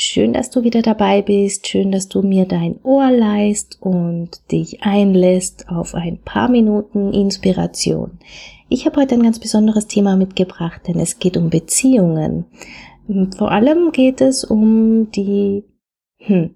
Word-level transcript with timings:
Schön, 0.00 0.32
dass 0.32 0.48
du 0.50 0.62
wieder 0.62 0.80
dabei 0.80 1.22
bist, 1.22 1.66
schön, 1.66 1.90
dass 1.90 2.06
du 2.06 2.22
mir 2.22 2.44
dein 2.44 2.78
Ohr 2.84 3.10
leist 3.10 3.78
und 3.80 4.30
dich 4.52 4.84
einlässt 4.84 5.68
auf 5.68 5.96
ein 5.96 6.22
paar 6.22 6.48
Minuten 6.48 7.12
Inspiration. 7.12 8.20
Ich 8.68 8.86
habe 8.86 9.00
heute 9.00 9.16
ein 9.16 9.24
ganz 9.24 9.40
besonderes 9.40 9.88
Thema 9.88 10.14
mitgebracht, 10.14 10.82
denn 10.86 11.00
es 11.00 11.18
geht 11.18 11.36
um 11.36 11.50
Beziehungen. 11.50 12.44
Vor 13.36 13.50
allem 13.50 13.90
geht 13.90 14.20
es 14.20 14.44
um 14.44 15.10
die, 15.10 15.64
hm, 16.18 16.54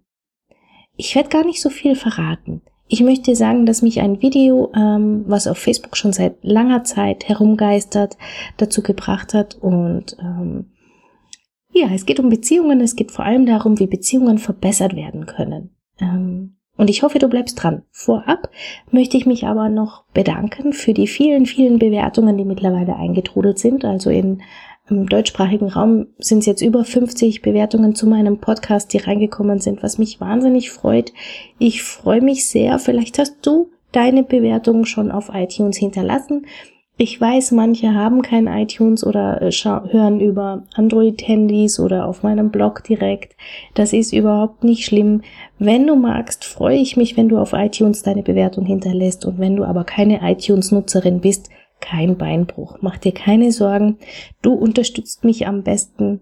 ich 0.96 1.16
werde 1.16 1.28
gar 1.28 1.44
nicht 1.44 1.60
so 1.60 1.68
viel 1.68 1.96
verraten. 1.96 2.62
Ich 2.86 3.00
möchte 3.00 3.34
sagen, 3.34 3.66
dass 3.66 3.82
mich 3.82 4.00
ein 4.00 4.22
Video, 4.22 4.70
ähm, 4.76 5.24
was 5.26 5.48
auf 5.48 5.58
Facebook 5.58 5.96
schon 5.96 6.12
seit 6.12 6.36
langer 6.44 6.84
Zeit 6.84 7.28
herumgeistert, 7.28 8.16
dazu 8.58 8.84
gebracht 8.84 9.34
hat. 9.34 9.56
Und 9.56 10.16
ähm, 10.20 10.71
ja, 11.72 11.88
es 11.94 12.06
geht 12.06 12.20
um 12.20 12.28
Beziehungen. 12.28 12.80
Es 12.80 12.96
geht 12.96 13.10
vor 13.10 13.24
allem 13.24 13.46
darum, 13.46 13.78
wie 13.78 13.86
Beziehungen 13.86 14.38
verbessert 14.38 14.94
werden 14.94 15.26
können. 15.26 15.70
Ähm, 16.00 16.56
und 16.76 16.90
ich 16.90 17.02
hoffe, 17.02 17.18
du 17.18 17.28
bleibst 17.28 17.62
dran. 17.62 17.82
Vorab 17.90 18.50
möchte 18.90 19.16
ich 19.16 19.26
mich 19.26 19.46
aber 19.46 19.68
noch 19.68 20.04
bedanken 20.14 20.72
für 20.72 20.94
die 20.94 21.06
vielen, 21.06 21.46
vielen 21.46 21.78
Bewertungen, 21.78 22.36
die 22.36 22.44
mittlerweile 22.44 22.96
eingetrudelt 22.96 23.58
sind. 23.58 23.84
Also 23.84 24.10
in 24.10 24.42
im 24.88 25.08
deutschsprachigen 25.08 25.68
Raum 25.68 26.08
sind 26.18 26.40
es 26.40 26.46
jetzt 26.46 26.60
über 26.60 26.84
50 26.84 27.40
Bewertungen 27.40 27.94
zu 27.94 28.06
meinem 28.06 28.38
Podcast, 28.38 28.92
die 28.92 28.98
reingekommen 28.98 29.60
sind, 29.60 29.82
was 29.82 29.96
mich 29.96 30.20
wahnsinnig 30.20 30.70
freut. 30.70 31.12
Ich 31.58 31.82
freue 31.82 32.20
mich 32.20 32.48
sehr. 32.48 32.78
Vielleicht 32.78 33.18
hast 33.18 33.36
du 33.42 33.70
deine 33.92 34.24
Bewertung 34.24 34.84
schon 34.84 35.10
auf 35.10 35.30
iTunes 35.32 35.76
hinterlassen. 35.76 36.46
Ich 36.98 37.18
weiß, 37.18 37.52
manche 37.52 37.94
haben 37.94 38.20
kein 38.20 38.46
iTunes 38.46 39.04
oder 39.04 39.40
äh, 39.40 39.50
hören 39.50 40.20
über 40.20 40.64
Android-Handys 40.74 41.80
oder 41.80 42.06
auf 42.06 42.22
meinem 42.22 42.50
Blog 42.50 42.84
direkt. 42.84 43.34
Das 43.74 43.92
ist 43.92 44.12
überhaupt 44.12 44.62
nicht 44.62 44.84
schlimm. 44.84 45.22
Wenn 45.58 45.86
du 45.86 45.96
magst, 45.96 46.44
freue 46.44 46.76
ich 46.76 46.96
mich, 46.96 47.16
wenn 47.16 47.30
du 47.30 47.38
auf 47.38 47.54
iTunes 47.54 48.02
deine 48.02 48.22
Bewertung 48.22 48.66
hinterlässt. 48.66 49.24
Und 49.24 49.38
wenn 49.38 49.56
du 49.56 49.64
aber 49.64 49.84
keine 49.84 50.20
iTunes-Nutzerin 50.22 51.20
bist, 51.20 51.48
kein 51.80 52.16
Beinbruch. 52.16 52.78
Mach 52.82 52.98
dir 52.98 53.12
keine 53.12 53.52
Sorgen. 53.52 53.98
Du 54.42 54.52
unterstützt 54.52 55.24
mich 55.24 55.46
am 55.46 55.62
besten, 55.62 56.20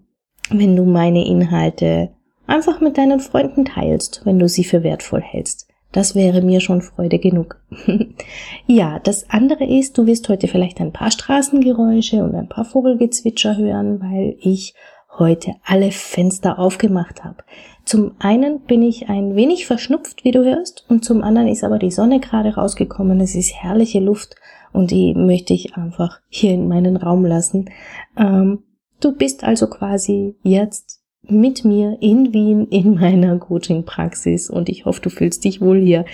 wenn 0.51 0.77
du 0.77 0.85
meine 0.85 1.27
Inhalte 1.27 2.11
einfach 2.47 2.81
mit 2.81 2.97
deinen 2.97 3.21
Freunden 3.21 3.65
teilst, 3.65 4.23
wenn 4.25 4.39
du 4.39 4.49
sie 4.49 4.65
für 4.65 4.83
wertvoll 4.83 5.21
hältst. 5.21 5.70
Das 5.93 6.15
wäre 6.15 6.41
mir 6.41 6.61
schon 6.61 6.83
Freude 6.83 7.19
genug. 7.19 7.61
ja, 8.67 9.01
das 9.01 9.29
andere 9.29 9.65
ist, 9.65 9.99
du 9.99 10.07
wirst 10.07 10.29
heute 10.29 10.47
vielleicht 10.47 10.81
ein 10.81 10.93
paar 10.93 11.11
Straßengeräusche 11.11 12.23
und 12.23 12.35
ein 12.35 12.49
paar 12.49 12.65
Vogelgezwitscher 12.65 13.57
hören, 13.57 14.01
weil 14.01 14.37
ich 14.41 14.75
heute 15.19 15.55
alle 15.65 15.91
Fenster 15.91 16.59
aufgemacht 16.59 17.25
habe. 17.25 17.39
Zum 17.85 18.13
einen 18.21 18.61
bin 18.61 18.83
ich 18.83 19.09
ein 19.09 19.35
wenig 19.35 19.67
verschnupft, 19.67 20.25
wie 20.25 20.31
du 20.31 20.45
hörst, 20.45 20.85
und 20.89 21.05
zum 21.05 21.23
anderen 21.23 21.49
ist 21.49 21.65
aber 21.65 21.79
die 21.79 21.91
Sonne 21.91 22.21
gerade 22.21 22.55
rausgekommen. 22.55 23.21
Es 23.21 23.35
ist 23.35 23.53
herrliche 23.53 23.99
Luft 23.99 24.37
und 24.73 24.93
die 24.93 25.15
möchte 25.15 25.53
ich 25.53 25.77
einfach 25.77 26.21
hier 26.29 26.53
in 26.53 26.69
meinen 26.69 26.97
Raum 26.97 27.25
lassen. 27.25 27.69
Ähm, 28.17 28.63
du 29.01 29.17
bist 29.17 29.43
also 29.43 29.67
quasi 29.67 30.37
jetzt 30.43 31.00
mit 31.23 31.65
mir 31.65 31.99
in 32.01 32.33
Wien 32.33 32.67
in 32.69 32.95
meiner 32.95 33.39
Coaching-Praxis 33.39 34.51
und 34.51 34.69
ich 34.69 34.85
hoffe, 34.85 35.01
du 35.03 35.11
fühlst 35.11 35.45
dich 35.45 35.61
wohl 35.61 35.81
hier. 35.81 36.05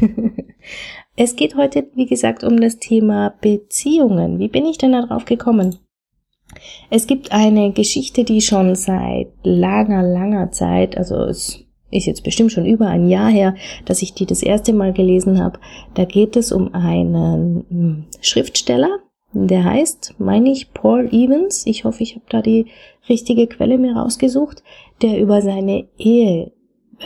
es 1.16 1.36
geht 1.36 1.56
heute, 1.56 1.88
wie 1.94 2.06
gesagt, 2.06 2.44
um 2.44 2.60
das 2.60 2.78
Thema 2.78 3.34
Beziehungen. 3.40 4.38
Wie 4.38 4.48
bin 4.48 4.66
ich 4.66 4.78
denn 4.78 4.92
darauf 4.92 5.24
gekommen? 5.24 5.78
Es 6.90 7.06
gibt 7.06 7.32
eine 7.32 7.72
Geschichte, 7.72 8.24
die 8.24 8.40
schon 8.40 8.74
seit 8.74 9.28
langer, 9.42 10.02
langer 10.02 10.50
Zeit, 10.52 10.96
also 10.96 11.16
es 11.24 11.64
ist 11.90 12.06
jetzt 12.06 12.24
bestimmt 12.24 12.52
schon 12.52 12.66
über 12.66 12.88
ein 12.88 13.08
Jahr 13.08 13.30
her, 13.30 13.54
dass 13.84 14.02
ich 14.02 14.14
die 14.14 14.26
das 14.26 14.42
erste 14.42 14.72
Mal 14.72 14.92
gelesen 14.92 15.42
habe. 15.42 15.58
Da 15.94 16.04
geht 16.04 16.36
es 16.36 16.52
um 16.52 16.74
einen 16.74 17.64
hm, 17.68 18.04
Schriftsteller, 18.20 18.98
der 19.32 19.64
heißt, 19.64 20.14
meine 20.18 20.50
ich, 20.50 20.72
Paul 20.72 21.08
Evans. 21.12 21.66
Ich 21.66 21.84
hoffe, 21.84 22.02
ich 22.02 22.14
habe 22.14 22.24
da 22.28 22.42
die 22.42 22.66
richtige 23.08 23.46
Quelle 23.46 23.78
mir 23.78 23.96
rausgesucht, 23.96 24.62
der 25.02 25.20
über 25.20 25.42
seine 25.42 25.86
Ehe 25.98 26.52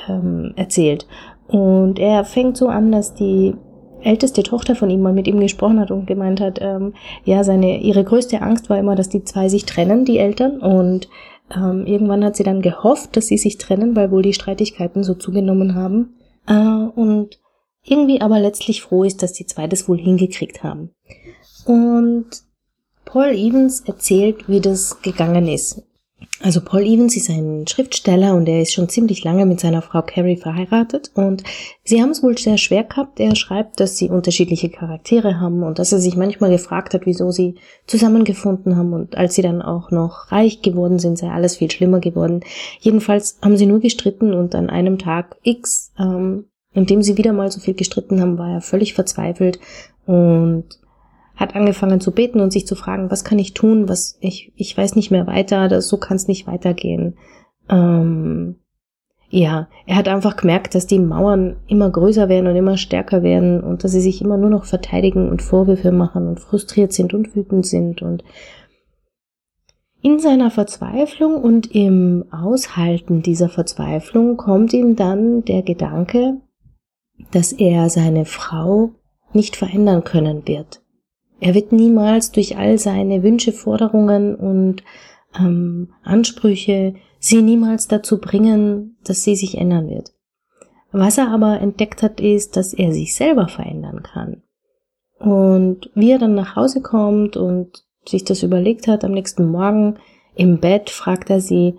ähm, 0.08 0.53
erzählt. 0.56 1.06
Und 1.48 1.98
er 1.98 2.25
fängt 2.25 2.56
so 2.56 2.69
an, 2.69 2.92
dass 2.92 3.14
die 3.14 3.54
älteste 4.03 4.42
Tochter 4.42 4.76
von 4.76 4.88
ihm 4.91 5.03
mal 5.03 5.12
mit 5.12 5.26
ihm 5.26 5.41
gesprochen 5.41 5.81
hat 5.81 5.91
und 5.91 6.06
gemeint 6.06 6.41
hat, 6.41 6.58
ähm, 6.60 6.94
ja, 7.25 7.44
seine, 7.44 7.81
ihre 7.81 8.04
größte 8.04 8.41
Angst 8.41 8.70
war 8.70 8.78
immer, 8.78 8.94
dass 8.94 9.08
die 9.08 9.25
zwei 9.25 9.48
sich 9.48 9.66
trennen, 9.66 10.04
die 10.04 10.19
Eltern, 10.19 10.60
und 10.60 11.08
ähm, 11.54 11.84
irgendwann 11.87 12.25
hat 12.25 12.37
sie 12.37 12.44
dann 12.44 12.62
gehofft, 12.62 13.16
dass 13.16 13.26
sie 13.26 13.37
sich 13.37 13.58
trennen, 13.58 13.97
weil 13.97 14.10
wohl 14.10 14.22
die 14.22 14.32
Streitigkeiten 14.32 15.02
so 15.02 15.14
zugenommen 15.14 15.75
haben. 15.75 16.14
Äh, 16.47 16.54
und 16.54 17.41
irgendwie 17.82 18.20
aber 18.20 18.38
letztlich 18.38 18.82
froh 18.82 19.04
ist, 19.04 19.22
dass 19.22 19.32
die 19.32 19.47
zwei 19.47 19.66
das 19.66 19.88
wohl 19.88 19.98
hingekriegt 19.98 20.62
haben. 20.62 20.91
Und 21.66 22.26
Paul 23.04 23.31
Evans 23.31 23.81
erzählt, 23.81 24.48
wie 24.48 24.60
das 24.60 25.03
gegangen 25.03 25.48
ist. 25.48 25.82
Also 26.43 26.62
Paul 26.62 26.82
Evans 26.82 27.16
ist 27.16 27.28
ein 27.28 27.66
Schriftsteller 27.66 28.34
und 28.34 28.48
er 28.48 28.62
ist 28.62 28.72
schon 28.72 28.88
ziemlich 28.88 29.25
lange 29.25 29.44
mit 29.44 29.60
seiner 29.60 29.82
Frau 29.82 30.00
Carrie 30.00 30.38
verheiratet 30.38 31.10
und 31.15 31.43
sie 31.84 32.00
haben 32.00 32.10
es 32.10 32.22
wohl 32.22 32.37
sehr 32.38 32.56
schwer 32.56 32.84
gehabt. 32.84 33.20
Er 33.20 33.37
schreibt, 33.37 33.78
dass 33.78 33.99
sie 33.99 34.09
unterschiedliche 34.09 34.70
Charaktere 34.70 35.38
haben 35.38 35.62
und 35.62 35.78
dass 35.78 35.93
er 35.93 35.99
sich 35.99 36.16
manchmal 36.16 36.50
gefragt 36.50 36.94
hat, 36.94 37.04
wieso 37.04 37.31
sie 37.31 37.56
zusammengefunden 37.87 38.76
haben 38.76 38.94
und 38.94 39.19
als 39.19 39.34
sie 39.34 39.43
dann 39.43 39.60
auch 39.60 39.91
noch 39.91 40.32
reich 40.32 40.62
geworden 40.62 40.99
sind, 40.99 41.19
sei 41.19 41.31
alles 41.31 41.56
viel 41.56 41.70
schlimmer 41.70 42.00
geworden. 42.00 42.41
Jedenfalls 42.81 43.38
haben 43.43 43.59
sie 43.59 43.66
nur 43.66 43.81
gestritten 43.81 44.32
und 44.32 44.54
an 44.54 44.70
einem 44.70 44.99
Tag 44.99 45.37
X, 45.43 45.93
ähm, 45.99 46.47
in 46.72 46.87
dem 46.87 47.03
sie 47.03 47.19
wieder 47.19 47.34
mal 47.34 47.50
so 47.50 47.60
viel 47.60 47.75
gestritten 47.75 48.20
haben, 48.20 48.38
war 48.38 48.50
er 48.50 48.60
völlig 48.62 48.94
verzweifelt 48.94 49.59
und 50.06 50.80
hat 51.41 51.56
angefangen 51.56 52.01
zu 52.01 52.12
beten 52.12 52.39
und 52.41 52.53
sich 52.53 52.67
zu 52.67 52.75
fragen, 52.75 53.11
was 53.11 53.25
kann 53.25 53.39
ich 53.39 53.55
tun, 53.55 53.89
was 53.89 54.19
ich, 54.21 54.53
ich 54.56 54.77
weiß 54.77 54.95
nicht 54.95 55.11
mehr 55.11 55.27
weiter, 55.27 55.69
das, 55.69 55.89
so 55.89 55.97
kann 55.97 56.17
es 56.17 56.28
nicht 56.28 56.47
weitergehen. 56.47 57.17
Ähm, 57.71 58.56
ja, 59.31 59.69
er 59.87 59.97
hat 59.97 60.06
einfach 60.06 60.37
gemerkt, 60.37 60.75
dass 60.75 60.87
die 60.87 60.99
Mauern 60.99 61.56
immer 61.67 61.89
größer 61.89 62.29
werden 62.29 62.47
und 62.47 62.56
immer 62.56 62.77
stärker 62.77 63.23
werden 63.23 63.62
und 63.62 63.83
dass 63.83 63.93
sie 63.93 64.03
sich 64.03 64.21
immer 64.21 64.37
nur 64.37 64.50
noch 64.50 64.67
verteidigen 64.67 65.31
und 65.31 65.41
Vorwürfe 65.41 65.93
machen 65.93 66.29
und 66.29 66.41
frustriert 66.41 66.93
sind 66.93 67.15
und 67.15 67.34
wütend 67.34 67.65
sind 67.65 68.03
und 68.03 68.23
in 70.03 70.19
seiner 70.19 70.50
Verzweiflung 70.50 71.37
und 71.43 71.75
im 71.75 72.27
Aushalten 72.31 73.23
dieser 73.23 73.49
Verzweiflung 73.49 74.37
kommt 74.37 74.73
ihm 74.75 74.95
dann 74.95 75.45
der 75.45 75.62
Gedanke, 75.62 76.39
dass 77.31 77.53
er 77.53 77.89
seine 77.89 78.27
Frau 78.27 78.91
nicht 79.33 79.56
verändern 79.56 80.05
können 80.05 80.47
wird. 80.47 80.83
Er 81.41 81.55
wird 81.55 81.73
niemals 81.73 82.33
durch 82.33 82.56
all 82.56 82.78
seine 82.78 83.23
Wünsche, 83.23 83.53
Forderungen 83.53 84.34
und 84.34 84.83
ähm, 85.39 85.89
Ansprüche 86.03 86.95
sie 87.19 87.43
niemals 87.43 87.89
dazu 87.89 88.19
bringen, 88.21 88.97
dass 89.05 89.23
sie 89.25 89.37
sich 89.37 89.56
ändern 89.59 89.89
wird. 89.89 90.12
Was 90.93 91.19
er 91.19 91.29
aber 91.29 91.61
entdeckt 91.61 92.03
hat, 92.03 92.20
ist, 92.20 92.56
dass 92.56 92.75
er 92.75 92.93
sich 92.93 93.14
selber 93.14 93.49
verändern 93.49 94.03
kann. 94.03 94.43
Und 95.19 95.91
wie 95.94 96.11
er 96.11 96.19
dann 96.19 96.35
nach 96.35 96.56
Hause 96.56 96.81
kommt 96.81 97.37
und 97.37 97.85
sich 98.06 98.25
das 98.25 98.43
überlegt 98.43 98.88
hat 98.88 99.05
am 99.05 99.12
nächsten 99.12 99.47
Morgen 99.47 99.99
im 100.35 100.59
Bett, 100.59 100.91
fragt 100.91 101.31
er 101.31 101.41
sie, 101.41 101.75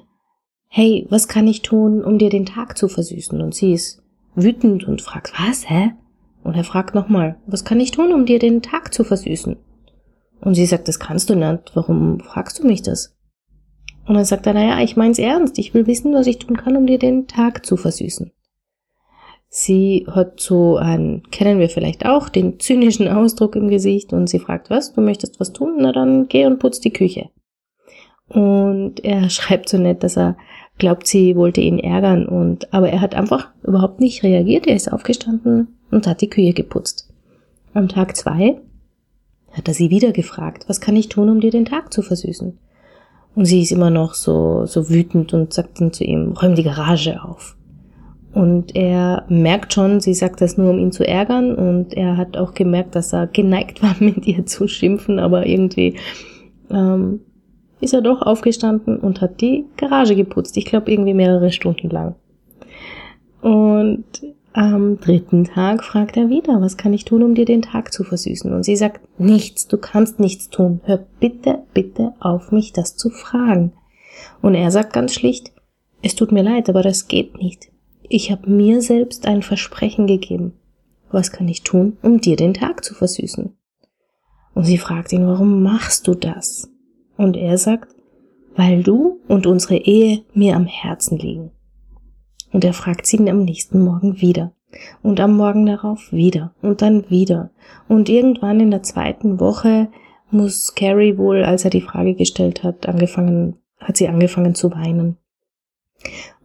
hey, 0.68 1.06
was 1.09 1.27
kann 1.27 1.47
ich 1.47 1.62
tun, 1.62 2.03
um 2.03 2.18
dir 2.18 2.30
den 2.30 2.45
Tag 2.45 2.77
zu 2.77 2.88
versüßen? 2.88 3.41
Und 3.41 3.53
sie 3.53 3.74
ist 3.74 4.01
wütend 4.35 4.88
und 4.88 5.01
fragt, 5.01 5.33
was, 5.38 5.69
hä? 5.69 5.94
Und 6.43 6.55
er 6.55 6.63
fragt 6.63 6.95
nochmal, 6.95 7.38
was 7.45 7.65
kann 7.65 7.79
ich 7.79 7.91
tun, 7.91 8.13
um 8.13 8.25
dir 8.25 8.39
den 8.39 8.61
Tag 8.61 8.93
zu 8.93 9.03
versüßen? 9.03 9.57
Und 10.41 10.55
sie 10.55 10.65
sagt, 10.65 10.88
das 10.88 10.99
kannst 10.99 11.29
du 11.29 11.35
nicht. 11.35 11.71
Warum 11.75 12.19
fragst 12.19 12.59
du 12.59 12.65
mich 12.65 12.81
das? 12.81 13.15
Und 14.07 14.15
dann 14.15 14.25
sagt 14.25 14.47
er, 14.47 14.53
naja, 14.53 14.81
ich 14.81 14.97
mein's 14.97 15.19
ernst. 15.19 15.59
Ich 15.59 15.73
will 15.73 15.85
wissen, 15.85 16.13
was 16.13 16.27
ich 16.27 16.39
tun 16.39 16.57
kann, 16.57 16.75
um 16.75 16.88
dir 16.88 16.97
den 16.97 17.27
Tag 17.27 17.65
zu 17.65 17.77
versüßen. 17.77 18.31
Sie 19.53 20.07
hat 20.09 20.39
so 20.39 20.77
einen, 20.77 21.23
kennen 21.29 21.59
wir 21.59 21.69
vielleicht 21.69 22.05
auch, 22.05 22.29
den 22.29 22.59
zynischen 22.59 23.07
Ausdruck 23.07 23.55
im 23.55 23.67
Gesicht 23.67 24.13
und 24.13 24.27
sie 24.27 24.39
fragt, 24.39 24.69
was, 24.69 24.94
du 24.94 25.01
möchtest 25.01 25.39
was 25.39 25.51
tun? 25.51 25.75
Na 25.79 25.91
dann 25.91 26.27
geh 26.27 26.45
und 26.45 26.59
putz 26.59 26.79
die 26.79 26.94
Küche. 26.94 27.29
Und 28.29 29.03
er 29.03 29.29
schreibt 29.29 29.69
so 29.69 29.77
nett, 29.77 30.03
dass 30.03 30.17
er 30.17 30.37
glaubt, 30.77 31.05
sie 31.05 31.35
wollte 31.35 31.61
ihn 31.61 31.79
ärgern 31.79 32.25
und, 32.25 32.73
aber 32.73 32.89
er 32.89 33.01
hat 33.01 33.13
einfach 33.13 33.49
überhaupt 33.61 33.99
nicht 33.99 34.23
reagiert. 34.23 34.65
Er 34.67 34.75
ist 34.75 34.91
aufgestanden 34.91 35.77
und 35.91 36.07
hat 36.07 36.21
die 36.21 36.29
Kühe 36.29 36.53
geputzt. 36.53 37.07
Am 37.73 37.88
Tag 37.88 38.15
zwei 38.15 38.57
hat 39.51 39.67
er 39.67 39.73
sie 39.73 39.89
wieder 39.89 40.11
gefragt, 40.11 40.65
was 40.67 40.81
kann 40.81 40.95
ich 40.95 41.09
tun, 41.09 41.29
um 41.29 41.41
dir 41.41 41.51
den 41.51 41.65
Tag 41.65 41.93
zu 41.93 42.01
versüßen? 42.01 42.57
Und 43.35 43.45
sie 43.45 43.61
ist 43.61 43.71
immer 43.71 43.89
noch 43.89 44.13
so, 44.13 44.65
so 44.65 44.89
wütend 44.89 45.33
und 45.33 45.53
sagt 45.53 45.79
dann 45.79 45.93
zu 45.93 46.03
ihm, 46.03 46.33
räum 46.33 46.55
die 46.55 46.63
Garage 46.63 47.23
auf. 47.23 47.55
Und 48.33 48.75
er 48.75 49.25
merkt 49.27 49.73
schon, 49.73 49.99
sie 49.99 50.13
sagt 50.13 50.41
das 50.41 50.57
nur, 50.57 50.69
um 50.69 50.79
ihn 50.79 50.91
zu 50.91 51.05
ärgern. 51.05 51.55
Und 51.55 51.94
er 51.94 52.17
hat 52.17 52.37
auch 52.37 52.53
gemerkt, 52.53 52.95
dass 52.95 53.13
er 53.13 53.27
geneigt 53.27 53.81
war, 53.81 53.95
mit 53.99 54.25
ihr 54.25 54.45
zu 54.45 54.67
schimpfen. 54.67 55.19
Aber 55.19 55.45
irgendwie 55.45 55.95
ähm, 56.69 57.21
ist 57.81 57.94
er 57.94 58.01
doch 58.01 58.21
aufgestanden 58.21 58.97
und 58.97 59.21
hat 59.21 59.41
die 59.41 59.65
Garage 59.77 60.15
geputzt. 60.15 60.55
Ich 60.57 60.65
glaube, 60.65 60.91
irgendwie 60.91 61.13
mehrere 61.13 61.51
Stunden 61.51 61.89
lang. 61.89 62.15
Und 63.41 64.05
am 64.53 65.00
dritten 65.00 65.45
Tag 65.45 65.83
fragt 65.83 66.18
er 66.18 66.30
wieder, 66.30 66.62
was 66.62 66.77
kann 66.77 66.94
ich 66.94 67.06
tun, 67.06 67.24
um 67.24 67.36
dir 67.36 67.45
den 67.45 67.62
Tag 67.62 67.94
zu 67.94 68.03
versüßen? 68.03 68.53
Und 68.53 68.63
sie 68.63 68.75
sagt, 68.75 69.01
nichts, 69.19 69.68
du 69.68 69.77
kannst 69.77 70.19
nichts 70.19 70.50
tun. 70.50 70.81
Hör 70.83 71.06
bitte, 71.19 71.63
bitte 71.74 72.13
auf 72.19 72.51
mich, 72.51 72.74
das 72.74 72.98
zu 72.98 73.09
fragen. 73.09 73.74
Und 74.42 74.56
er 74.56 74.71
sagt 74.71 74.94
ganz 74.94 75.13
schlicht, 75.13 75.51
es 76.01 76.15
tut 76.15 76.31
mir 76.31 76.44
leid, 76.44 76.69
aber 76.69 76.81
das 76.81 77.07
geht 77.07 77.38
nicht. 77.38 77.71
Ich 78.01 78.31
habe 78.31 78.50
mir 78.50 78.81
selbst 78.81 79.25
ein 79.25 79.42
Versprechen 79.42 80.07
gegeben. 80.07 80.54
Was 81.12 81.31
kann 81.31 81.47
ich 81.47 81.63
tun, 81.63 81.97
um 82.01 82.19
dir 82.19 82.36
den 82.36 82.54
Tag 82.54 82.83
zu 82.83 82.94
versüßen? 82.94 83.56
Und 84.54 84.63
sie 84.65 84.77
fragt 84.77 85.13
ihn, 85.13 85.27
warum 85.27 85.63
machst 85.63 86.07
du 86.07 86.13
das? 86.13 86.69
Und 87.15 87.38
er 87.38 87.57
sagt, 87.57 87.95
weil 88.56 88.83
du 88.83 89.19
und 89.27 89.47
unsere 89.47 89.77
Ehe 89.77 90.24
mir 90.33 90.56
am 90.56 90.65
Herzen 90.65 91.18
liegen. 91.18 91.51
Und 92.51 92.65
er 92.65 92.74
fragt 92.74 93.06
sie 93.06 93.30
am 93.30 93.44
nächsten 93.44 93.81
Morgen 93.83 94.21
wieder. 94.21 94.51
Und 95.01 95.19
am 95.19 95.36
Morgen 95.36 95.65
darauf 95.65 96.12
wieder. 96.12 96.53
Und 96.62 96.81
dann 96.81 97.09
wieder. 97.09 97.51
Und 97.88 98.09
irgendwann 98.09 98.59
in 98.59 98.71
der 98.71 98.83
zweiten 98.83 99.39
Woche 99.39 99.89
muss 100.31 100.75
Carrie 100.75 101.18
wohl, 101.18 101.44
als 101.44 101.65
er 101.65 101.71
die 101.71 101.81
Frage 101.81 102.15
gestellt 102.15 102.63
hat, 102.63 102.88
angefangen, 102.88 103.57
hat 103.80 103.98
sie 103.98 104.07
angefangen 104.07 104.56
zu 104.56 104.71
weinen. 104.71 105.18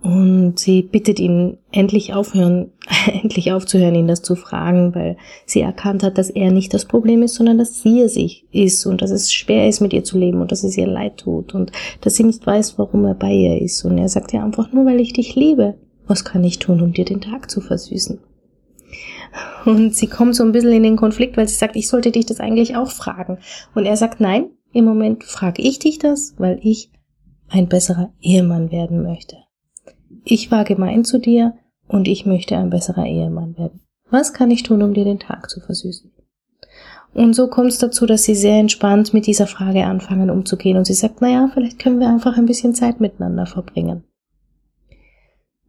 Und 0.03 0.59
sie 0.59 0.83
bittet 0.83 1.19
ihn, 1.19 1.59
endlich 1.73 2.15
aufhören, 2.15 2.71
endlich 3.23 3.53
aufzuhören, 3.53 3.95
ihn 3.95 4.07
das 4.07 4.23
zu 4.23 4.37
fragen, 4.37 4.95
weil 4.95 5.17
sie 5.47 5.61
erkannt 5.61 6.03
hat, 6.03 6.19
dass 6.19 6.31
er 6.31 6.53
nicht 6.53 6.73
das 6.75 6.85
Problem 6.85 7.23
ist, 7.23 7.35
sondern 7.35 7.59
dass 7.59 7.83
sie 7.83 8.01
es 8.01 8.17
ist 8.53 8.87
und 8.87 9.03
dass 9.03 9.11
es 9.11 9.33
schwer 9.33 9.69
ist, 9.69 9.81
mit 9.81 9.93
ihr 9.93 10.05
zu 10.05 10.19
leben 10.19 10.41
und 10.41 10.53
dass 10.53 10.63
es 10.63 10.77
ihr 10.77 10.87
leid 10.87 11.17
tut 11.19 11.55
und 11.55 11.73
dass 12.03 12.15
sie 12.15 12.25
nicht 12.25 12.47
weiß, 12.47 12.79
warum 12.79 13.05
er 13.05 13.15
bei 13.15 13.33
ihr 13.33 13.61
ist. 13.61 13.85
Und 13.85 13.99
er 13.99 14.09
sagt 14.09 14.33
ja 14.33 14.45
einfach 14.45 14.73
nur, 14.73 14.85
weil 14.85 15.01
ich 15.01 15.13
dich 15.13 15.35
liebe. 15.35 15.75
Was 16.07 16.25
kann 16.25 16.45
ich 16.45 16.59
tun, 16.59 16.81
um 16.81 16.93
dir 16.93 17.05
den 17.05 17.21
Tag 17.21 17.51
zu 17.51 17.61
versüßen? 17.61 18.21
Und 19.65 19.95
sie 19.95 20.07
kommt 20.07 20.37
so 20.37 20.45
ein 20.45 20.53
bisschen 20.53 20.73
in 20.73 20.85
den 20.85 20.97
Konflikt, 20.97 21.37
weil 21.37 21.49
sie 21.49 21.57
sagt, 21.57 21.77
ich 21.77 21.89
sollte 21.89 22.13
dich 22.13 22.27
das 22.27 22.41
eigentlich 22.41 22.77
auch 22.77 22.91
fragen. 22.91 23.39
Und 23.75 23.85
er 23.85 23.97
sagt, 23.97 24.21
nein, 24.21 24.51
im 24.73 24.85
Moment 24.85 25.25
frage 25.25 25.63
ich 25.63 25.79
dich 25.79 25.99
das, 25.99 26.35
weil 26.39 26.61
ich 26.63 26.91
ein 27.49 27.69
besserer 27.69 28.13
Ehemann 28.21 28.71
werden 28.71 29.03
möchte. 29.03 29.37
Ich 30.25 30.51
war 30.51 30.65
gemein 30.65 31.05
zu 31.05 31.19
dir 31.19 31.55
und 31.89 32.09
ich 32.09 32.27
möchte 32.27 32.57
ein 32.57 32.71
besserer 32.71 33.07
Ehemann 33.07 33.57
werden. 33.57 33.81
Was 34.11 34.33
kann 34.33 34.51
ich 34.51 34.63
tun, 34.63 34.83
um 34.83 34.95
dir 34.95 35.05
den 35.05 35.19
Tag 35.19 35.51
zu 35.51 35.61
versüßen? 35.61 36.13
Und 37.15 37.35
so 37.35 37.49
kommt 37.49 37.69
es 37.69 37.79
dazu, 37.79 38.07
dass 38.07 38.25
sie 38.25 38.35
sehr 38.35 38.59
entspannt 38.59 39.15
mit 39.15 39.27
dieser 39.27 39.47
Frage 39.47 39.85
anfangen 39.85 40.31
umzugehen 40.31 40.77
und 40.77 40.85
sie 40.85 40.95
sagt, 40.95 41.23
naja, 41.23 41.51
vielleicht 41.53 41.79
können 41.79 41.99
wir 41.99 42.09
einfach 42.09 42.37
ein 42.37 42.47
bisschen 42.47 42.75
Zeit 42.75 43.01
miteinander 43.01 43.47
verbringen. 43.47 44.05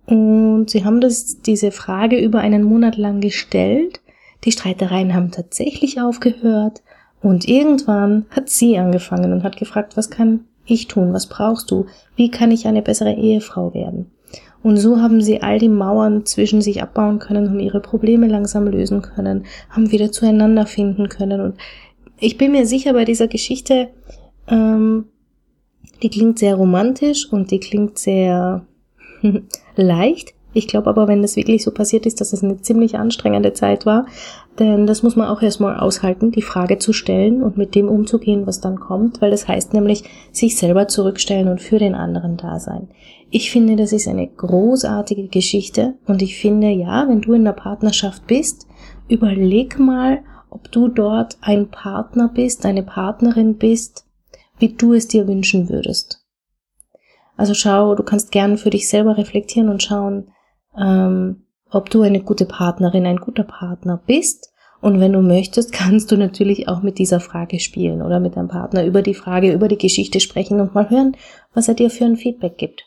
Und 0.07 0.69
sie 0.69 0.86
haben 0.86 1.01
das, 1.01 1.42
diese 1.42 1.71
Frage 1.71 2.18
über 2.18 2.39
einen 2.39 2.63
Monat 2.63 2.98
lang 2.98 3.19
gestellt. 3.21 4.01
Die 4.45 4.51
Streitereien 4.51 5.13
haben 5.13 5.31
tatsächlich 5.31 6.01
aufgehört. 6.01 6.81
Und 7.21 7.48
irgendwann 7.48 8.25
hat 8.30 8.50
sie 8.50 8.77
angefangen 8.77 9.33
und 9.33 9.44
hat 9.44 9.57
gefragt, 9.57 9.98
was 9.98 10.09
kann 10.09 10.45
ich 10.65 10.88
tun? 10.88 11.13
Was 11.13 11.27
brauchst 11.27 11.71
du? 11.71 11.88
Wie 12.15 12.31
kann 12.31 12.51
ich 12.51 12.68
eine 12.68 12.81
bessere 12.81 13.13
Ehefrau 13.13 13.74
werden? 13.74 14.12
Und 14.63 14.77
so 14.77 15.01
haben 15.01 15.21
sie 15.21 15.42
all 15.42 15.59
die 15.59 15.69
Mauern 15.69 16.25
zwischen 16.25 16.62
sich 16.62 16.81
abbauen 16.81 17.19
können, 17.19 17.50
haben 17.50 17.59
ihre 17.59 17.80
Probleme 17.80 18.27
langsam 18.27 18.68
lösen 18.68 19.01
können, 19.01 19.45
haben 19.69 19.92
wieder 19.92 20.12
zueinander 20.12 20.65
finden 20.65 21.09
können. 21.09 21.42
Und 21.42 21.56
ich 22.19 22.38
bin 22.38 22.51
mir 22.51 22.65
sicher 22.65 22.94
bei 22.94 23.06
dieser 23.06 23.27
Geschichte, 23.27 23.89
ähm, 24.48 25.06
die 26.01 26.09
klingt 26.09 26.39
sehr 26.39 26.56
romantisch 26.56 27.31
und 27.31 27.51
die 27.51 27.59
klingt 27.59 27.98
sehr 28.00 28.65
leicht. 29.81 30.33
Ich 30.53 30.68
glaube 30.68 30.89
aber, 30.89 31.07
wenn 31.07 31.21
das 31.21 31.35
wirklich 31.35 31.63
so 31.63 31.71
passiert 31.71 32.06
ist, 32.06 32.19
dass 32.19 32.33
es 32.33 32.44
eine 32.44 32.59
ziemlich 32.62 32.97
anstrengende 32.97 33.53
Zeit 33.53 33.85
war, 33.85 34.07
denn 34.57 34.88
das 34.88 35.03
muss 35.03 35.15
man 35.15 35.27
auch 35.27 35.41
erstmal 35.41 35.77
aushalten, 35.77 36.31
die 36.31 36.41
Frage 36.41 36.79
zu 36.79 36.94
stellen 36.94 37.44
und 37.44 37.57
mit 37.57 37.75
dem 37.75 37.89
umzugehen, 37.89 38.47
was 38.47 38.59
dann 38.59 38.79
kommt, 38.79 39.21
weil 39.21 39.29
das 39.29 39.47
heißt 39.47 39.74
nämlich, 39.74 40.03
sich 40.31 40.57
selber 40.57 40.88
zurückstellen 40.88 41.47
und 41.47 41.62
für 41.62 41.77
den 41.77 41.94
anderen 41.94 42.38
da 42.38 42.59
sein. 42.59 42.88
Ich 43.29 43.51
finde, 43.51 43.75
das 43.75 43.91
ist 43.91 44.07
eine 44.07 44.25
großartige 44.25 45.27
Geschichte 45.27 45.95
und 46.07 46.21
ich 46.21 46.39
finde, 46.39 46.69
ja, 46.69 47.07
wenn 47.07 47.21
du 47.21 47.33
in 47.33 47.44
der 47.44 47.51
Partnerschaft 47.51 48.25
bist, 48.25 48.68
überleg 49.09 49.77
mal, 49.77 50.23
ob 50.50 50.71
du 50.71 50.88
dort 50.88 51.38
ein 51.41 51.69
Partner 51.69 52.31
bist, 52.33 52.65
eine 52.65 52.83
Partnerin 52.83 53.57
bist, 53.57 54.06
wie 54.59 54.73
du 54.73 54.94
es 54.94 55.07
dir 55.07 55.27
wünschen 55.27 55.69
würdest. 55.69 56.26
Also 57.38 57.54
schau, 57.54 57.95
du 57.95 58.04
kannst 58.04 58.31
gerne 58.31 58.57
für 58.57 58.72
dich 58.72 58.89
selber 58.89 59.18
reflektieren 59.18 59.69
und 59.69 59.84
schauen, 59.84 60.31
ähm, 60.78 61.45
ob 61.69 61.89
du 61.89 62.01
eine 62.01 62.22
gute 62.22 62.45
Partnerin, 62.45 63.06
ein 63.06 63.18
guter 63.18 63.44
Partner 63.44 64.01
bist. 64.06 64.51
Und 64.81 65.00
wenn 65.00 65.13
du 65.13 65.22
möchtest, 65.22 65.72
kannst 65.72 66.12
du 66.12 66.18
natürlich 66.18 66.68
auch 66.68 66.81
mit 66.81 66.98
dieser 66.98 67.19
Frage 67.19 67.60
spielen 67.60 68.01
oder 68.01 68.19
mit 68.19 68.36
deinem 68.36 68.48
Partner 68.48 68.86
über 68.86 69.01
die 69.01 69.13
Frage, 69.13 69.54
über 69.54 69.68
die 69.68 69.78
Geschichte 69.78 70.19
sprechen 70.19 70.60
und 70.60 70.74
mal 70.74 70.89
hören, 70.89 71.16
was 71.54 71.68
er 71.68 71.75
dir 71.75 71.89
für 71.89 72.06
ein 72.06 72.18
Feedback 72.18 72.57
gibt. 72.57 72.86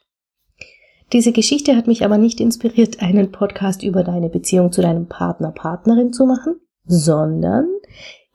Diese 1.12 1.32
Geschichte 1.32 1.76
hat 1.76 1.86
mich 1.86 2.04
aber 2.04 2.18
nicht 2.18 2.40
inspiriert, 2.40 3.00
einen 3.02 3.30
Podcast 3.30 3.82
über 3.84 4.02
deine 4.02 4.28
Beziehung 4.28 4.72
zu 4.72 4.82
deinem 4.82 5.06
Partner, 5.06 5.52
Partnerin 5.52 6.12
zu 6.12 6.26
machen, 6.26 6.56
sondern 6.84 7.66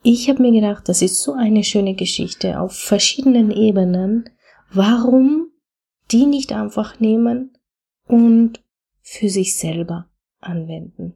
ich 0.02 0.30
habe 0.30 0.42
mir 0.44 0.52
gedacht, 0.52 0.88
das 0.88 1.02
ist 1.02 1.22
so 1.24 1.34
eine 1.34 1.64
schöne 1.64 1.96
Geschichte 1.96 2.60
auf 2.60 2.74
verschiedenen 2.74 3.50
Ebenen. 3.50 4.30
Warum 4.72 5.48
die 6.12 6.25
nicht 6.25 6.54
einfach 6.54 7.00
nehmen 7.00 7.57
und 8.07 8.62
für 9.02 9.30
sich 9.30 9.57
selber 9.57 10.07
anwenden. 10.40 11.16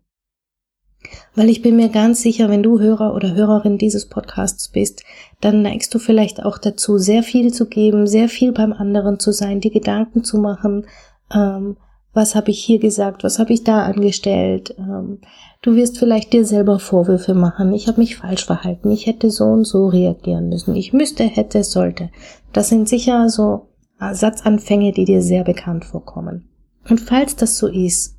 Weil 1.33 1.49
ich 1.49 1.61
bin 1.61 1.77
mir 1.77 1.89
ganz 1.89 2.21
sicher, 2.21 2.49
wenn 2.49 2.63
du 2.63 2.79
Hörer 2.79 3.15
oder 3.15 3.33
Hörerin 3.33 3.77
dieses 3.77 4.07
Podcasts 4.09 4.67
bist, 4.69 5.03
dann 5.39 5.61
neigst 5.61 5.93
du 5.93 5.99
vielleicht 5.99 6.43
auch 6.43 6.57
dazu, 6.57 6.97
sehr 6.97 7.23
viel 7.23 7.53
zu 7.53 7.67
geben, 7.67 8.05
sehr 8.05 8.27
viel 8.27 8.51
beim 8.51 8.73
anderen 8.73 9.19
zu 9.19 9.31
sein, 9.31 9.61
die 9.61 9.71
Gedanken 9.71 10.23
zu 10.23 10.37
machen, 10.37 10.85
ähm, 11.33 11.77
was 12.11 12.35
habe 12.35 12.51
ich 12.51 12.63
hier 12.63 12.79
gesagt, 12.79 13.23
was 13.23 13.39
habe 13.39 13.53
ich 13.53 13.63
da 13.63 13.83
angestellt. 13.83 14.75
Ähm, 14.77 15.19
du 15.61 15.75
wirst 15.75 15.99
vielleicht 15.99 16.33
dir 16.33 16.43
selber 16.43 16.79
Vorwürfe 16.79 17.33
machen, 17.33 17.73
ich 17.73 17.87
habe 17.87 18.01
mich 18.01 18.17
falsch 18.17 18.45
verhalten, 18.45 18.91
ich 18.91 19.05
hätte 19.05 19.29
so 19.29 19.45
und 19.45 19.65
so 19.65 19.87
reagieren 19.87 20.49
müssen, 20.49 20.75
ich 20.75 20.91
müsste, 20.91 21.23
hätte, 21.23 21.63
sollte. 21.63 22.09
Das 22.51 22.69
sind 22.69 22.89
sicher 22.89 23.29
so 23.29 23.68
Satzanfänge, 23.99 24.91
die 24.91 25.05
dir 25.05 25.21
sehr 25.21 25.43
bekannt 25.43 25.85
vorkommen. 25.85 26.49
Und 26.89 26.99
falls 26.99 27.35
das 27.35 27.57
so 27.57 27.67
ist, 27.67 28.17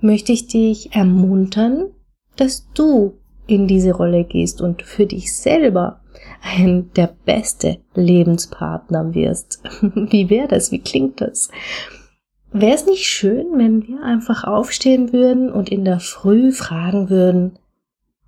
möchte 0.00 0.32
ich 0.32 0.46
dich 0.46 0.94
ermuntern, 0.94 1.90
dass 2.36 2.68
du 2.72 3.18
in 3.46 3.66
diese 3.66 3.92
Rolle 3.92 4.24
gehst 4.24 4.60
und 4.60 4.82
für 4.82 5.06
dich 5.06 5.34
selber 5.36 6.00
ein 6.42 6.92
der 6.94 7.14
beste 7.24 7.78
Lebenspartner 7.94 9.14
wirst. 9.14 9.60
Wie 9.80 10.30
wäre 10.30 10.48
das? 10.48 10.70
Wie 10.70 10.80
klingt 10.80 11.20
das? 11.20 11.50
Wäre 12.52 12.74
es 12.74 12.86
nicht 12.86 13.04
schön, 13.04 13.58
wenn 13.58 13.86
wir 13.86 14.02
einfach 14.02 14.44
aufstehen 14.44 15.12
würden 15.12 15.50
und 15.50 15.68
in 15.68 15.84
der 15.84 16.00
Früh 16.00 16.52
fragen 16.52 17.10
würden, 17.10 17.58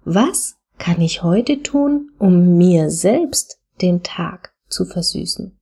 was 0.05 0.57
kann 0.79 1.01
ich 1.01 1.23
heute 1.23 1.63
tun, 1.63 2.11
um 2.19 2.57
mir 2.57 2.91
selbst 2.91 3.61
den 3.81 4.03
Tag 4.03 4.53
zu 4.69 4.85
versüßen? 4.85 5.60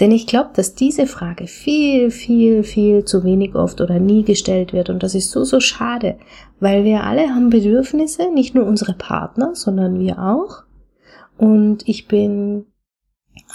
Denn 0.00 0.10
ich 0.10 0.26
glaube, 0.26 0.50
dass 0.54 0.74
diese 0.74 1.06
Frage 1.06 1.46
viel, 1.46 2.10
viel, 2.10 2.64
viel 2.64 3.04
zu 3.04 3.24
wenig 3.24 3.54
oft 3.54 3.80
oder 3.80 3.98
nie 3.98 4.24
gestellt 4.24 4.72
wird. 4.72 4.90
Und 4.90 5.02
das 5.02 5.14
ist 5.14 5.30
so, 5.30 5.44
so 5.44 5.60
schade, 5.60 6.18
weil 6.60 6.84
wir 6.84 7.04
alle 7.04 7.28
haben 7.28 7.50
Bedürfnisse, 7.50 8.30
nicht 8.32 8.54
nur 8.54 8.66
unsere 8.66 8.94
Partner, 8.94 9.54
sondern 9.54 9.98
wir 9.98 10.18
auch. 10.18 10.64
Und 11.36 11.88
ich 11.88 12.08
bin 12.08 12.66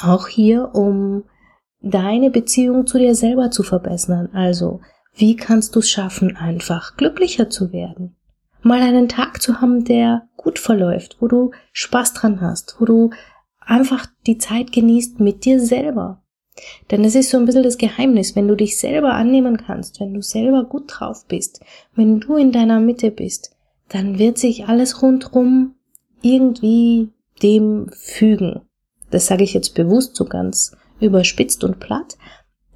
auch 0.02 0.28
hier, 0.28 0.74
um 0.74 1.24
deine 1.82 2.30
Beziehung 2.30 2.88
zu 2.88 2.98
dir 2.98 3.16
selber 3.16 3.52
zu 3.52 3.64
verbessern. 3.64 4.30
Also, 4.34 4.82
wie 5.16 5.36
kannst 5.36 5.76
du 5.76 5.80
es 5.80 5.90
schaffen, 5.90 6.36
einfach 6.36 6.98
glücklicher 6.98 7.50
zu 7.50 7.72
werden? 7.72 8.16
Mal 8.62 8.82
einen 8.82 9.08
Tag 9.08 9.42
zu 9.42 9.62
haben, 9.62 9.86
der 9.86 10.28
gut 10.36 10.60
verläuft, 10.60 11.18
wo 11.20 11.28
du 11.28 11.52
Spaß 11.72 12.14
dran 12.14 12.42
hast, 12.42 12.76
wo 12.80 12.86
du 12.86 13.10
einfach 13.70 14.08
die 14.26 14.38
Zeit 14.38 14.72
genießt 14.72 15.20
mit 15.20 15.46
dir 15.46 15.60
selber. 15.60 16.22
Denn 16.92 17.06
es 17.06 17.16
ist 17.16 17.30
so 17.30 17.38
ein 17.38 17.46
bisschen 17.46 17.64
das 17.64 17.78
Geheimnis, 17.78 18.36
wenn 18.36 18.48
du 18.48 18.56
dich 18.56 18.80
selber 18.80 19.14
annehmen 19.14 19.58
kannst, 19.58 20.00
wenn 20.00 20.14
du 20.14 20.22
selber 20.22 20.66
gut 20.66 20.86
drauf 20.88 21.26
bist, 21.28 21.62
wenn 21.96 22.20
du 22.20 22.36
in 22.36 22.52
deiner 22.52 22.80
Mitte 22.80 23.12
bist, 23.12 23.56
dann 23.88 24.20
wird 24.20 24.38
sich 24.38 24.68
alles 24.68 25.02
rundrum 25.02 25.76
irgendwie 26.22 27.10
dem 27.42 27.90
fügen. 27.94 28.62
Das 29.10 29.28
sage 29.28 29.44
ich 29.44 29.54
jetzt 29.54 29.74
bewusst 29.74 30.16
so 30.16 30.26
ganz 30.26 30.76
überspitzt 31.00 31.64
und 31.64 31.80
platt. 31.80 32.18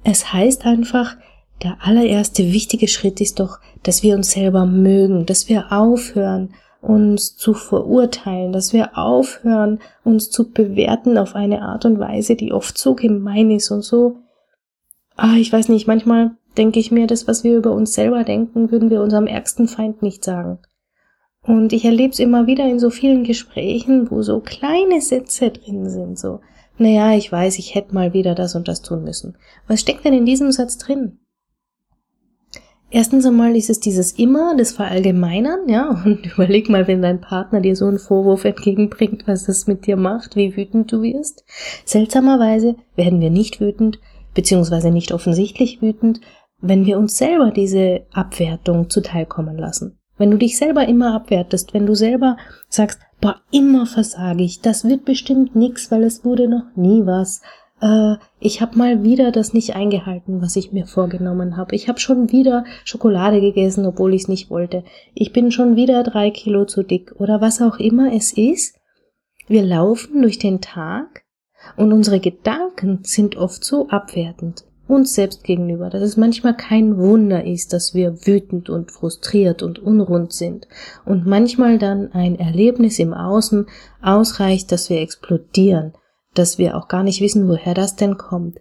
Es 0.02 0.32
heißt 0.32 0.64
einfach, 0.64 1.16
der 1.62 1.78
allererste 1.80 2.52
wichtige 2.52 2.88
Schritt 2.88 3.20
ist 3.20 3.38
doch, 3.38 3.58
dass 3.82 4.02
wir 4.02 4.14
uns 4.14 4.32
selber 4.32 4.66
mögen, 4.66 5.26
dass 5.26 5.48
wir 5.48 5.72
aufhören, 5.72 6.54
uns 6.84 7.36
zu 7.36 7.54
verurteilen, 7.54 8.52
dass 8.52 8.72
wir 8.72 8.96
aufhören, 8.96 9.80
uns 10.04 10.30
zu 10.30 10.50
bewerten 10.50 11.18
auf 11.18 11.34
eine 11.34 11.62
Art 11.62 11.84
und 11.84 11.98
Weise, 11.98 12.36
die 12.36 12.52
oft 12.52 12.78
so 12.78 12.94
gemein 12.94 13.50
ist 13.50 13.70
und 13.70 13.82
so, 13.82 14.18
ah, 15.16 15.36
ich 15.36 15.52
weiß 15.52 15.68
nicht, 15.68 15.86
manchmal 15.86 16.32
denke 16.56 16.78
ich 16.78 16.90
mir, 16.90 17.06
das, 17.06 17.26
was 17.26 17.44
wir 17.44 17.56
über 17.56 17.72
uns 17.72 17.94
selber 17.94 18.24
denken, 18.24 18.70
würden 18.70 18.90
wir 18.90 19.02
unserem 19.02 19.26
ärgsten 19.26 19.68
Feind 19.68 20.02
nicht 20.02 20.24
sagen. 20.24 20.58
Und 21.42 21.72
ich 21.72 21.84
erlebe 21.84 22.12
es 22.12 22.20
immer 22.20 22.46
wieder 22.46 22.66
in 22.68 22.78
so 22.78 22.90
vielen 22.90 23.24
Gesprächen, 23.24 24.10
wo 24.10 24.22
so 24.22 24.40
kleine 24.40 25.00
Sätze 25.00 25.50
drin 25.50 25.90
sind, 25.90 26.18
so, 26.18 26.40
naja, 26.78 27.14
ich 27.14 27.30
weiß, 27.30 27.58
ich 27.58 27.74
hätte 27.74 27.94
mal 27.94 28.12
wieder 28.12 28.34
das 28.34 28.54
und 28.54 28.66
das 28.66 28.82
tun 28.82 29.04
müssen. 29.04 29.36
Was 29.68 29.80
steckt 29.80 30.04
denn 30.04 30.14
in 30.14 30.26
diesem 30.26 30.50
Satz 30.52 30.78
drin? 30.78 31.18
Erstens 32.94 33.26
einmal 33.26 33.56
ist 33.56 33.70
es 33.70 33.80
dieses 33.80 34.12
immer, 34.12 34.56
das 34.56 34.70
Verallgemeinern, 34.70 35.68
ja, 35.68 36.00
und 36.04 36.24
überleg 36.26 36.68
mal, 36.70 36.86
wenn 36.86 37.02
dein 37.02 37.20
Partner 37.20 37.60
dir 37.60 37.74
so 37.74 37.86
einen 37.86 37.98
Vorwurf 37.98 38.44
entgegenbringt, 38.44 39.26
was 39.26 39.46
das 39.46 39.66
mit 39.66 39.88
dir 39.88 39.96
macht, 39.96 40.36
wie 40.36 40.56
wütend 40.56 40.92
du 40.92 41.02
wirst. 41.02 41.44
Seltsamerweise 41.84 42.76
werden 42.94 43.20
wir 43.20 43.30
nicht 43.30 43.60
wütend, 43.60 43.98
beziehungsweise 44.32 44.92
nicht 44.92 45.10
offensichtlich 45.10 45.82
wütend, 45.82 46.20
wenn 46.60 46.86
wir 46.86 46.96
uns 46.96 47.18
selber 47.18 47.50
diese 47.50 48.02
Abwertung 48.12 48.88
zuteilkommen 48.88 49.58
lassen. 49.58 49.98
Wenn 50.16 50.30
du 50.30 50.38
dich 50.38 50.56
selber 50.56 50.86
immer 50.86 51.16
abwertest, 51.16 51.74
wenn 51.74 51.86
du 51.86 51.96
selber 51.96 52.36
sagst, 52.68 53.00
boah, 53.20 53.40
immer 53.50 53.86
versage 53.86 54.44
ich, 54.44 54.60
das 54.60 54.84
wird 54.84 55.04
bestimmt 55.04 55.56
nix, 55.56 55.90
weil 55.90 56.04
es 56.04 56.24
wurde 56.24 56.46
noch 56.46 56.76
nie 56.76 57.04
was, 57.04 57.42
äh, 57.84 58.16
ich 58.40 58.60
habe 58.60 58.78
mal 58.78 59.04
wieder 59.04 59.30
das 59.30 59.52
nicht 59.52 59.76
eingehalten, 59.76 60.40
was 60.40 60.56
ich 60.56 60.72
mir 60.72 60.86
vorgenommen 60.86 61.56
habe. 61.56 61.76
Ich 61.76 61.88
habe 61.88 62.00
schon 62.00 62.32
wieder 62.32 62.64
Schokolade 62.84 63.40
gegessen, 63.40 63.84
obwohl 63.84 64.14
ich 64.14 64.22
es 64.22 64.28
nicht 64.28 64.50
wollte. 64.50 64.84
Ich 65.14 65.32
bin 65.32 65.52
schon 65.52 65.76
wieder 65.76 66.02
drei 66.02 66.30
Kilo 66.30 66.64
zu 66.64 66.82
dick 66.82 67.14
oder 67.18 67.40
was 67.40 67.60
auch 67.60 67.78
immer 67.78 68.12
es 68.12 68.32
ist. 68.32 68.76
Wir 69.46 69.62
laufen 69.62 70.22
durch 70.22 70.38
den 70.38 70.62
Tag 70.62 71.24
und 71.76 71.92
unsere 71.92 72.20
Gedanken 72.20 73.00
sind 73.02 73.36
oft 73.36 73.62
so 73.62 73.88
abwertend 73.88 74.64
uns 74.86 75.14
selbst 75.14 75.44
gegenüber, 75.44 75.88
dass 75.88 76.02
es 76.02 76.18
manchmal 76.18 76.54
kein 76.54 76.98
Wunder 76.98 77.42
ist, 77.42 77.72
dass 77.72 77.94
wir 77.94 78.26
wütend 78.26 78.68
und 78.68 78.92
frustriert 78.92 79.62
und 79.62 79.78
unrund 79.78 80.34
sind 80.34 80.68
und 81.06 81.26
manchmal 81.26 81.78
dann 81.78 82.12
ein 82.12 82.38
Erlebnis 82.38 82.98
im 82.98 83.14
Außen 83.14 83.66
ausreicht, 84.02 84.70
dass 84.72 84.90
wir 84.90 85.00
explodieren, 85.00 85.94
dass 86.34 86.58
wir 86.58 86.76
auch 86.76 86.88
gar 86.88 87.02
nicht 87.02 87.20
wissen, 87.20 87.48
woher 87.48 87.74
das 87.74 87.96
denn 87.96 88.18
kommt. 88.18 88.58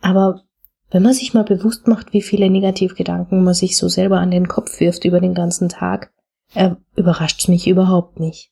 Aber 0.00 0.42
wenn 0.90 1.02
man 1.02 1.14
sich 1.14 1.32
mal 1.32 1.44
bewusst 1.44 1.88
macht, 1.88 2.12
wie 2.12 2.22
viele 2.22 2.50
Negativgedanken 2.50 3.42
man 3.42 3.54
sich 3.54 3.76
so 3.76 3.88
selber 3.88 4.18
an 4.18 4.30
den 4.30 4.48
Kopf 4.48 4.78
wirft 4.80 5.04
über 5.04 5.20
den 5.20 5.34
ganzen 5.34 5.68
Tag, 5.68 6.12
äh, 6.54 6.70
überrascht's 6.96 7.48
mich 7.48 7.66
überhaupt 7.66 8.20
nicht. 8.20 8.50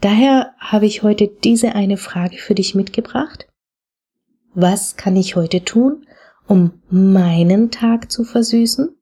Daher 0.00 0.54
habe 0.58 0.86
ich 0.86 1.02
heute 1.02 1.28
diese 1.28 1.74
eine 1.74 1.98
Frage 1.98 2.38
für 2.38 2.54
dich 2.54 2.74
mitgebracht. 2.74 3.46
Was 4.54 4.96
kann 4.96 5.16
ich 5.16 5.36
heute 5.36 5.62
tun, 5.64 6.06
um 6.46 6.82
meinen 6.88 7.70
Tag 7.70 8.10
zu 8.10 8.24
versüßen? 8.24 8.96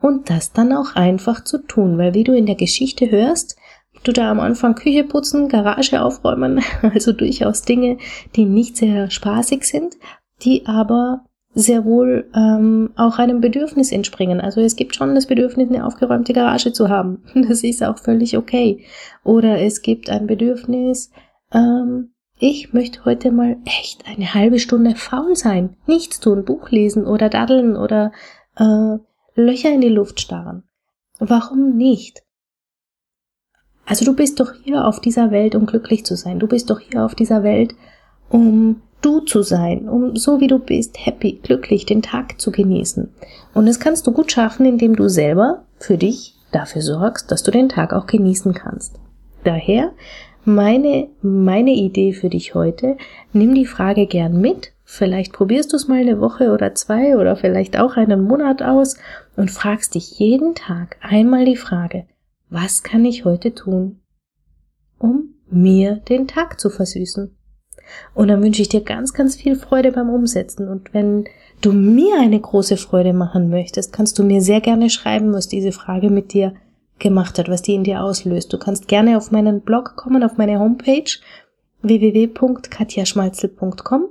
Und 0.00 0.30
das 0.30 0.52
dann 0.52 0.72
auch 0.72 0.96
einfach 0.96 1.44
zu 1.44 1.58
tun, 1.58 1.98
weil 1.98 2.14
wie 2.14 2.24
du 2.24 2.34
in 2.34 2.46
der 2.46 2.56
Geschichte 2.56 3.10
hörst, 3.10 3.56
du 4.04 4.12
da 4.12 4.30
am 4.30 4.40
Anfang 4.40 4.74
Küche 4.74 5.04
putzen, 5.04 5.48
Garage 5.48 6.02
aufräumen, 6.02 6.60
also 6.82 7.12
durchaus 7.12 7.62
Dinge, 7.62 7.98
die 8.36 8.44
nicht 8.44 8.76
sehr 8.76 9.10
spaßig 9.10 9.64
sind, 9.64 9.96
die 10.42 10.66
aber 10.66 11.24
sehr 11.54 11.84
wohl 11.84 12.30
ähm, 12.34 12.90
auch 12.96 13.18
einem 13.18 13.40
Bedürfnis 13.40 13.92
entspringen. 13.92 14.40
Also 14.40 14.60
es 14.60 14.74
gibt 14.74 14.94
schon 14.94 15.14
das 15.14 15.26
Bedürfnis, 15.26 15.68
eine 15.68 15.86
aufgeräumte 15.86 16.32
Garage 16.32 16.72
zu 16.72 16.88
haben. 16.88 17.22
Das 17.34 17.62
ist 17.62 17.84
auch 17.84 17.98
völlig 17.98 18.36
okay. 18.36 18.84
Oder 19.22 19.60
es 19.60 19.82
gibt 19.82 20.08
ein 20.08 20.26
Bedürfnis, 20.26 21.10
ähm, 21.52 22.12
ich 22.38 22.72
möchte 22.72 23.04
heute 23.04 23.30
mal 23.30 23.56
echt 23.64 24.04
eine 24.06 24.34
halbe 24.34 24.58
Stunde 24.58 24.96
faul 24.96 25.36
sein, 25.36 25.76
nichts 25.86 26.18
tun, 26.18 26.44
Buch 26.44 26.70
lesen 26.70 27.06
oder 27.06 27.28
daddeln 27.28 27.76
oder 27.76 28.10
äh, 28.56 28.96
Löcher 29.34 29.70
in 29.70 29.80
die 29.80 29.88
Luft 29.88 30.20
starren. 30.20 30.64
Warum 31.20 31.76
nicht? 31.76 32.24
Also 33.84 34.04
du 34.04 34.14
bist 34.14 34.40
doch 34.40 34.52
hier 34.62 34.86
auf 34.86 35.00
dieser 35.00 35.30
Welt, 35.30 35.54
um 35.54 35.66
glücklich 35.66 36.04
zu 36.04 36.16
sein. 36.16 36.38
Du 36.38 36.46
bist 36.46 36.70
doch 36.70 36.80
hier 36.80 37.04
auf 37.04 37.14
dieser 37.14 37.42
Welt, 37.42 37.74
um 38.28 38.82
du 39.02 39.20
zu 39.20 39.42
sein, 39.42 39.88
um 39.88 40.16
so 40.16 40.40
wie 40.40 40.46
du 40.46 40.58
bist, 40.58 41.04
happy, 41.04 41.40
glücklich, 41.42 41.86
den 41.86 42.02
Tag 42.02 42.40
zu 42.40 42.52
genießen. 42.52 43.08
Und 43.52 43.66
das 43.66 43.80
kannst 43.80 44.06
du 44.06 44.12
gut 44.12 44.32
schaffen, 44.32 44.64
indem 44.64 44.96
du 44.96 45.08
selber 45.08 45.64
für 45.78 45.98
dich 45.98 46.36
dafür 46.52 46.82
sorgst, 46.82 47.30
dass 47.30 47.42
du 47.42 47.50
den 47.50 47.68
Tag 47.68 47.92
auch 47.92 48.06
genießen 48.06 48.54
kannst. 48.54 48.98
Daher 49.44 49.92
meine, 50.44 51.08
meine 51.20 51.72
Idee 51.72 52.12
für 52.12 52.28
dich 52.28 52.54
heute, 52.54 52.96
nimm 53.32 53.54
die 53.54 53.66
Frage 53.66 54.06
gern 54.06 54.40
mit. 54.40 54.72
Vielleicht 54.84 55.32
probierst 55.32 55.72
du 55.72 55.76
es 55.76 55.88
mal 55.88 56.00
eine 56.00 56.20
Woche 56.20 56.52
oder 56.52 56.74
zwei 56.74 57.16
oder 57.16 57.36
vielleicht 57.36 57.78
auch 57.78 57.96
einen 57.96 58.24
Monat 58.24 58.62
aus 58.62 58.96
und 59.36 59.50
fragst 59.50 59.94
dich 59.94 60.18
jeden 60.18 60.54
Tag 60.54 60.96
einmal 61.00 61.44
die 61.44 61.56
Frage, 61.56 62.04
was 62.52 62.82
kann 62.82 63.04
ich 63.04 63.24
heute 63.24 63.54
tun, 63.54 64.00
um 64.98 65.34
mir 65.50 65.96
den 65.96 66.26
Tag 66.28 66.60
zu 66.60 66.68
versüßen? 66.68 67.34
Und 68.14 68.28
dann 68.28 68.42
wünsche 68.42 68.60
ich 68.62 68.68
dir 68.68 68.82
ganz, 68.82 69.14
ganz 69.14 69.36
viel 69.36 69.56
Freude 69.56 69.92
beim 69.92 70.10
Umsetzen. 70.10 70.68
Und 70.68 70.92
wenn 70.92 71.24
du 71.62 71.72
mir 71.72 72.20
eine 72.20 72.40
große 72.40 72.76
Freude 72.76 73.14
machen 73.14 73.48
möchtest, 73.48 73.92
kannst 73.92 74.18
du 74.18 74.24
mir 74.24 74.42
sehr 74.42 74.60
gerne 74.60 74.90
schreiben, 74.90 75.32
was 75.32 75.48
diese 75.48 75.72
Frage 75.72 76.10
mit 76.10 76.34
dir 76.34 76.52
gemacht 76.98 77.38
hat, 77.38 77.48
was 77.48 77.62
die 77.62 77.74
in 77.74 77.84
dir 77.84 78.02
auslöst. 78.02 78.52
Du 78.52 78.58
kannst 78.58 78.86
gerne 78.86 79.16
auf 79.16 79.30
meinen 79.30 79.62
Blog 79.62 79.96
kommen, 79.96 80.22
auf 80.22 80.36
meine 80.36 80.58
Homepage 80.58 81.10
www.katjaschmalzel.com. 81.80 84.10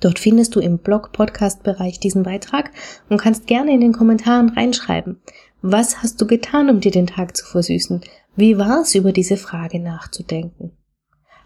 Dort 0.00 0.18
findest 0.18 0.54
du 0.54 0.60
im 0.60 0.78
Blog-Podcast-Bereich 0.78 2.00
diesen 2.00 2.22
Beitrag 2.22 2.70
und 3.08 3.20
kannst 3.20 3.46
gerne 3.46 3.72
in 3.72 3.80
den 3.80 3.92
Kommentaren 3.92 4.50
reinschreiben. 4.50 5.20
Was 5.62 6.02
hast 6.02 6.20
du 6.20 6.26
getan, 6.26 6.70
um 6.70 6.80
dir 6.80 6.92
den 6.92 7.06
Tag 7.06 7.36
zu 7.36 7.44
versüßen? 7.44 8.00
Wie 8.36 8.58
war 8.58 8.82
es, 8.82 8.94
über 8.94 9.12
diese 9.12 9.36
Frage 9.36 9.80
nachzudenken? 9.80 10.72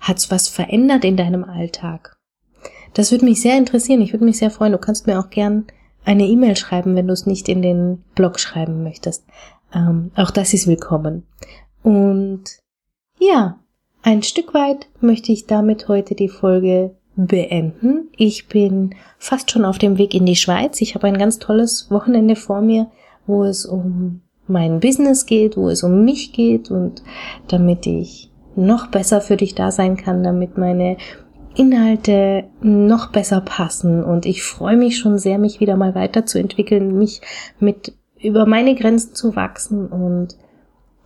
Hat's 0.00 0.31
was 0.31 0.49
verändert 0.49 1.04
in 1.04 1.16
deinem 1.16 1.45
Alltag? 1.45 2.16
Das 2.92 3.11
würde 3.11 3.25
mich 3.25 3.40
sehr 3.40 3.57
interessieren. 3.57 4.02
Ich 4.02 4.12
würde 4.12 4.25
mich 4.25 4.38
sehr 4.38 4.50
freuen. 4.50 4.73
Du 4.73 4.78
kannst 4.78 5.07
mir 5.07 5.19
auch 5.19 5.31
gern 5.31 5.66
eine 6.04 6.26
E-Mail 6.26 6.57
schreiben, 6.57 6.95
wenn 6.95 7.07
du 7.07 7.12
es 7.12 7.26
nicht 7.26 7.49
in 7.49 7.62
den 7.62 8.04
Blog 8.14 8.38
schreiben 8.38 8.83
möchtest. 8.83 9.25
Ähm, 9.73 10.11
auch 10.14 10.31
das 10.31 10.52
ist 10.52 10.66
willkommen. 10.66 11.26
Und 11.83 12.45
ja, 13.19 13.59
ein 14.02 14.23
Stück 14.23 14.52
weit 14.52 14.88
möchte 15.00 15.33
ich 15.33 15.47
damit 15.47 15.88
heute 15.88 16.14
die 16.14 16.28
Folge 16.28 16.95
beenden. 17.16 18.09
Ich 18.16 18.49
bin 18.49 18.95
fast 19.19 19.50
schon 19.50 19.64
auf 19.64 19.78
dem 19.78 19.97
Weg 19.97 20.14
in 20.14 20.26
die 20.26 20.37
Schweiz. 20.37 20.81
Ich 20.81 20.95
habe 20.95 21.07
ein 21.07 21.19
ganz 21.19 21.38
tolles 21.38 21.90
Wochenende 21.90 22.37
vor 22.37 22.61
mir 22.61 22.90
wo 23.26 23.45
es 23.45 23.64
um 23.64 24.21
mein 24.47 24.81
Business 24.81 25.26
geht, 25.26 25.57
wo 25.57 25.69
es 25.69 25.83
um 25.83 26.05
mich 26.05 26.33
geht 26.33 26.71
und 26.71 27.02
damit 27.49 27.87
ich 27.87 28.31
noch 28.57 28.88
besser 28.88 29.21
für 29.21 29.37
dich 29.37 29.55
da 29.55 29.71
sein 29.71 29.97
kann, 29.97 30.23
damit 30.23 30.59
meine 30.59 30.97
Inhalte 31.55 32.45
noch 32.61 33.11
besser 33.11 33.41
passen 33.41 34.02
und 34.02 34.25
ich 34.26 34.43
freue 34.43 34.76
mich 34.76 34.99
schon 34.99 35.19
sehr, 35.19 35.38
mich 35.38 35.61
wieder 35.61 35.76
mal 35.76 35.95
weiterzuentwickeln, 35.95 36.97
mich 36.97 37.21
mit 37.61 37.95
über 38.21 38.47
meine 38.47 38.75
Grenzen 38.75 39.14
zu 39.14 39.37
wachsen 39.37 39.87
und 39.87 40.37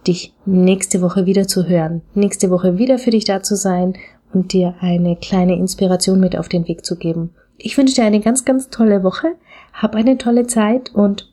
dich 0.06 0.34
nächste 0.44 1.02
Woche 1.02 1.26
wieder 1.26 1.48
zu 1.48 1.66
hören, 1.66 2.02
nächste 2.14 2.50
Woche 2.50 2.78
wieder 2.78 2.98
für 2.98 3.10
dich 3.10 3.24
da 3.24 3.42
zu 3.42 3.56
sein 3.56 3.94
und 4.32 4.52
dir 4.52 4.74
eine 4.80 5.16
kleine 5.16 5.56
Inspiration 5.56 6.20
mit 6.20 6.36
auf 6.36 6.48
den 6.48 6.68
Weg 6.68 6.84
zu 6.84 6.96
geben. 6.96 7.30
Ich 7.58 7.76
wünsche 7.76 7.94
dir 7.94 8.04
eine 8.04 8.20
ganz, 8.20 8.44
ganz 8.44 8.68
tolle 8.68 9.02
Woche, 9.02 9.34
hab 9.72 9.96
eine 9.96 10.18
tolle 10.18 10.46
Zeit 10.46 10.94
und 10.94 11.32